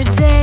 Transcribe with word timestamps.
every 0.00 0.14
day. 0.16 0.37